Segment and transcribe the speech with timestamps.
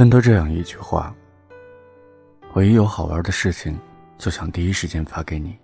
[0.00, 1.14] 看到这样一句话
[2.56, 3.78] ：“我一有好玩的事情，
[4.16, 5.58] 就想第一时间发给你。”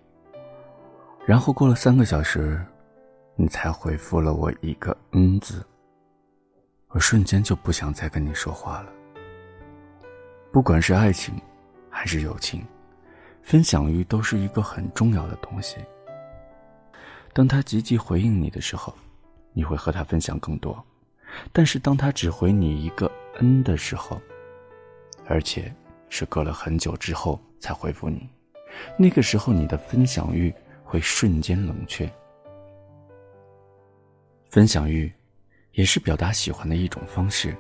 [1.24, 2.62] 然后过了三个小时，
[3.34, 5.64] 你才回复了我一个“嗯”字。
[6.88, 8.92] 我瞬间就不想再跟你说话了。
[10.52, 11.34] 不管是爱情，
[11.88, 12.62] 还是友情，
[13.40, 15.78] 分享欲都是一个很重要的东西。
[17.32, 18.94] 当他积极回应你的时候，
[19.54, 20.74] 你会和他分享更多；
[21.54, 23.10] 但是当他只回你一个。
[23.40, 24.20] 嗯的时候，
[25.26, 25.72] 而且
[26.08, 28.28] 是隔了很久之后才回复你，
[28.96, 30.52] 那个时候你的分享欲
[30.84, 32.10] 会瞬间冷却。
[34.48, 35.12] 分享欲，
[35.72, 37.54] 也是表达喜欢的一种方式。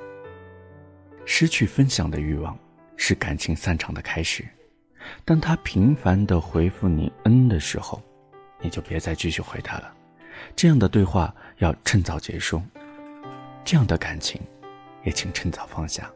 [1.24, 2.56] 失去分享的欲望，
[2.96, 4.46] 是感情散场的开始。
[5.24, 8.00] 当他频繁的回复你“嗯”的时候，
[8.60, 9.92] 你就别再继续回他了。
[10.54, 12.62] 这样的对话要趁早结束，
[13.64, 14.40] 这样的感情。
[15.06, 16.12] 也请趁早放下。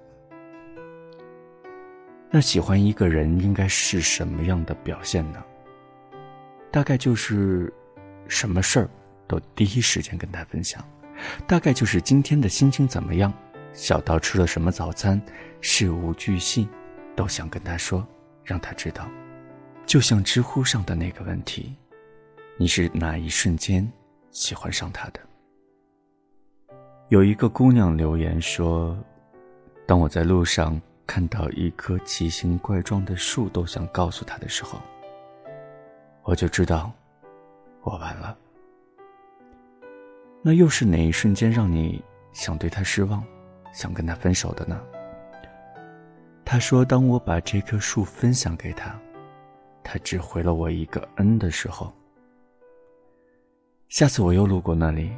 [2.29, 5.42] 那喜欢一个人应该是什么样的表现呢？
[6.70, 7.73] 大概就是
[8.29, 8.91] 什么事儿
[9.27, 10.84] 都第一时间跟他分享，
[11.47, 13.33] 大概就是今天的心情怎么样，
[13.73, 15.20] 小到吃了什么早餐，
[15.61, 16.69] 事无巨细
[17.17, 18.07] 都想跟他说，
[18.45, 19.09] 让他知道。
[19.86, 21.75] 就像知乎上的那个问题：
[22.57, 23.89] 你是哪一瞬间
[24.31, 25.20] 喜欢上他的？
[27.11, 28.97] 有一个姑娘留言说
[29.84, 34.78] ：“当我在路上看到一棵奇形怪状的树，都想告诉他的时候，
[36.22, 36.92] 我就知道，
[37.83, 38.39] 我完了。
[40.41, 43.24] 那又是哪一瞬间让你想对他失望，
[43.72, 44.80] 想跟他分手的呢？”
[46.47, 48.97] 他说：“当我把这棵树分享给他，
[49.83, 51.92] 他只回了我一个‘嗯’的时候。
[53.89, 55.11] 下次我又路过那里，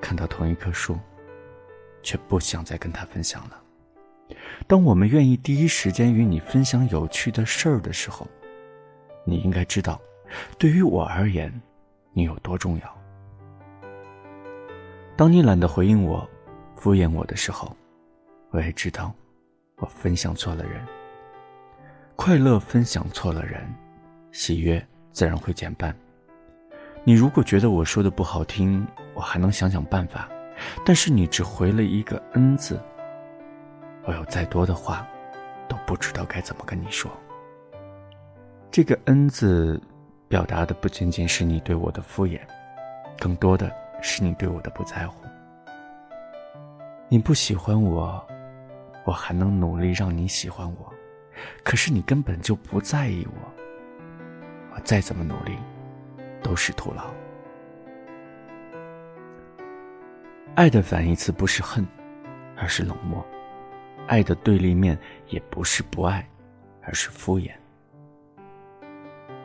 [0.00, 0.98] 看到同一棵树。”
[2.02, 3.60] 却不想再跟他分享了。
[4.66, 8.26] 当我们愿意第一时间与你分享有趣的事儿的时候，
[9.24, 10.00] 你应该知道，
[10.58, 11.52] 对于我而言，
[12.12, 12.96] 你有多重要。
[15.16, 16.28] 当你懒得回应我、
[16.76, 17.76] 敷衍我的时候，
[18.50, 19.12] 我也知道，
[19.76, 20.80] 我分享错了人。
[22.16, 23.62] 快乐分享错了人，
[24.30, 25.94] 喜悦自然会减半。
[27.02, 30.28] 你如果觉得我说的不好听，我还能想想办法。
[30.84, 32.80] 但是你只回了一个“嗯”字，
[34.04, 35.06] 我有再多的话，
[35.68, 37.10] 都不知道该怎么跟你说。
[38.70, 39.80] 这个“嗯”字，
[40.28, 42.40] 表达的不仅仅是你对我的敷衍，
[43.18, 45.16] 更多的是你对我的不在乎。
[47.08, 48.24] 你不喜欢我，
[49.04, 50.92] 我还能努力让你喜欢我，
[51.64, 55.56] 可是你根本就不在意我，我再怎么努力，
[56.42, 57.10] 都是徒劳。
[60.56, 61.86] 爱的反义词不是恨，
[62.56, 63.24] 而是冷漠；
[64.06, 66.28] 爱的对立面也不是不爱，
[66.82, 67.50] 而是敷衍。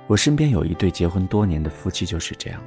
[0.08, 2.62] 我身边有一对结婚多年的夫妻就是这样，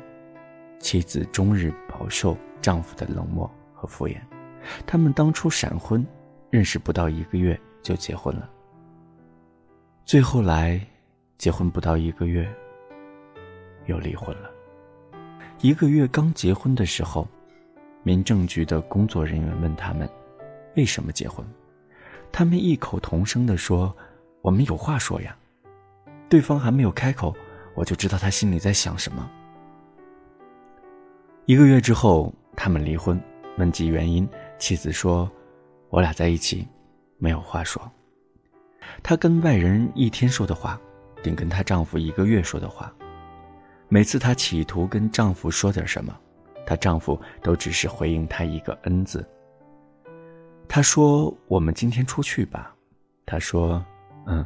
[0.78, 4.16] 妻子终日饱受丈夫的冷漠和敷衍，
[4.86, 6.06] 他们当初闪婚，
[6.48, 8.48] 认识不到一个月就结婚了，
[10.04, 10.80] 最后来
[11.36, 12.48] 结婚不到一个月，
[13.86, 14.50] 又离婚了。
[15.60, 17.28] 一个月刚结婚的时候。
[18.02, 20.08] 民政局的工作人员问他们
[20.76, 21.46] ：“为什么结婚？”
[22.30, 23.94] 他们异口同声地说
[24.42, 25.36] ：“我们有话说呀。”
[26.28, 27.34] 对方还没有开口，
[27.74, 29.30] 我就知道他心里在想什么。
[31.46, 33.20] 一个月之后，他们离婚。
[33.56, 35.28] 问及原因，妻子说
[35.90, 36.68] ：“我俩在一起，
[37.16, 37.82] 没有话说。
[39.02, 40.80] 她跟外人一天说的话，
[41.24, 42.94] 顶跟她丈夫一个月说的话。
[43.88, 46.16] 每次她企图跟丈夫说点什么。”
[46.68, 49.26] 她丈夫都只是回应她一个“嗯”字。
[50.68, 52.76] 她说：“我们今天出去吧。”
[53.24, 53.82] 他说
[54.28, 54.44] ：“嗯。”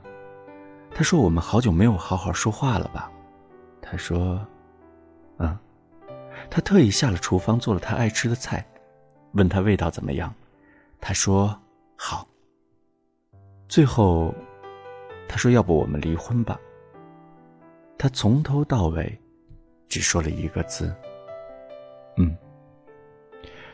[0.95, 3.11] 他说：“我们好久没有好好说话了吧？”
[3.83, 4.41] 他说
[5.39, 5.59] ：“嗯。”
[6.49, 8.65] 他特意下了厨房做了他爱吃的菜，
[9.33, 10.33] 问他味道怎么样。
[11.01, 11.61] 他说
[11.99, 12.25] ：“好。”
[13.69, 14.33] 最后，
[15.29, 16.57] 他说：“要不我们离婚吧？”
[17.99, 19.21] 他从头到尾，
[19.89, 20.95] 只说了一个字。
[22.17, 22.37] 嗯，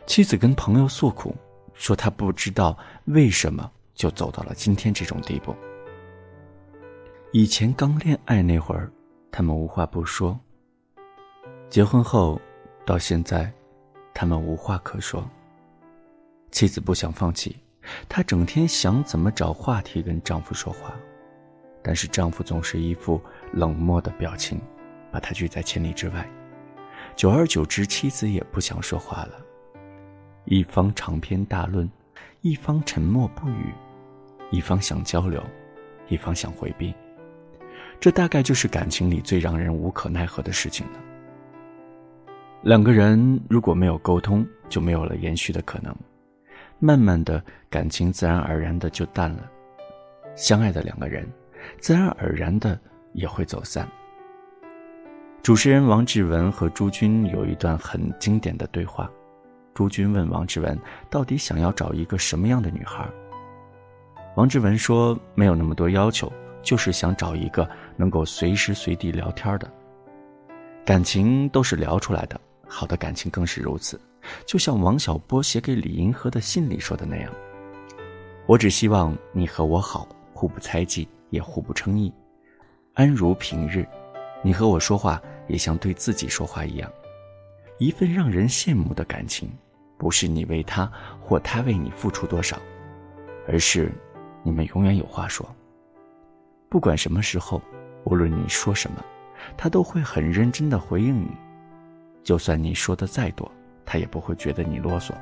[0.07, 1.35] 妻子跟朋友诉苦，
[1.75, 2.77] 说她不知道
[3.07, 5.55] 为什么就走到了今天这种地步。
[7.33, 8.91] 以前刚恋爱那会儿，
[9.31, 10.35] 他们无话不说；
[11.69, 12.41] 结婚后，
[12.87, 13.53] 到现在，
[14.15, 15.29] 他们无话可说。
[16.51, 17.57] 妻子不想放弃，
[18.09, 20.95] 她整天想怎么找话题跟丈夫说话，
[21.83, 23.21] 但是丈夫总是一副
[23.53, 24.59] 冷漠的表情，
[25.13, 26.27] 把她拒在千里之外。
[27.19, 29.45] 久而久之，妻子也不想说话了，
[30.45, 31.91] 一方长篇大论，
[32.43, 33.75] 一方沉默不语，
[34.53, 35.43] 一方想交流，
[36.07, 36.95] 一方想回避。
[37.99, 41.01] 这大概就是感情里最让人无可奈何的事情了。
[42.63, 45.93] 两个人如果没有沟通，就没有了延续的可能，
[46.79, 49.51] 慢慢的感情自然而然的就淡了。
[50.37, 51.29] 相爱的两个人，
[51.81, 52.79] 自然而然的
[53.13, 53.89] 也会走散。
[55.49, 59.11] 主持人王志文和朱军有一段很经典的对话，
[59.73, 60.79] 朱军问王志文
[61.09, 63.09] 到底想要找一个什么样的女孩？
[64.37, 66.31] 王志文说没有那么多要求，
[66.63, 67.67] 就是想找一个
[67.97, 69.67] 能够随时随地聊天的。
[70.85, 72.39] 感情都是聊出来的。
[72.67, 73.99] 好的感情更是如此，
[74.45, 77.33] 就像王小波写给李银河的信里说的那样
[78.45, 82.13] ：“我只希望你和我好，互不猜忌，也互不称意，
[82.93, 83.89] 安如平日。
[84.41, 86.91] 你和我说话，也像对自己说话一样。
[87.79, 89.51] 一份让人羡慕的感情，
[89.97, 90.91] 不是你为他
[91.21, 92.59] 或他为你付出多少，
[93.49, 93.91] 而是
[94.43, 95.49] 你们永远有话说。
[96.69, 97.63] 不管什么时候，
[98.05, 99.05] 无论你说什么，
[99.57, 101.31] 他都会很认真的回应你。”
[102.25, 103.51] 就算你说的再多，
[103.87, 105.13] 他也不会觉得你啰嗦。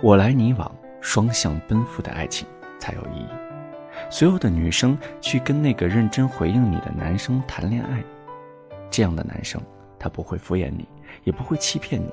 [0.00, 2.46] 我来你往、双向奔赴的爱情
[2.78, 3.28] 才有意义。
[4.08, 8.04] 所有的女生去跟那个认真回应你的男生谈恋爱，
[8.90, 9.60] 这样的男生
[9.98, 10.88] 他不会敷衍你，
[11.24, 12.10] 也不会欺骗你。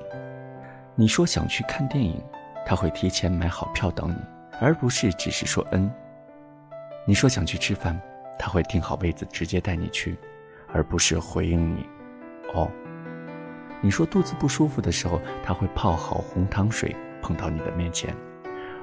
[0.94, 2.22] 你说想去看电影，
[2.64, 4.16] 他会提前买好票等你，
[4.60, 5.90] 而不是只是说嗯。
[7.06, 8.00] 你说想去吃饭，
[8.38, 10.16] 他会订好位子直接带你去，
[10.72, 11.86] 而不是回应你
[12.54, 12.68] 哦。
[13.80, 18.12] 你说肚子不舒服的时候，他会泡好红糖水捧到你的面前，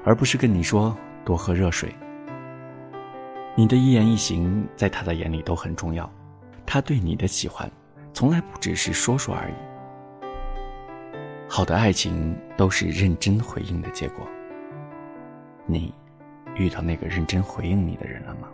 [0.05, 0.95] 而不是跟你说
[1.25, 1.93] 多喝热水。
[3.55, 6.09] 你的一言一行在他的眼里都很重要，
[6.65, 7.69] 他对你的喜欢，
[8.13, 9.53] 从来不只是说说而已。
[11.49, 14.27] 好的爱情都是认真回应的结果。
[15.65, 15.93] 你
[16.55, 18.47] 遇到那个认真回应你的人了吗？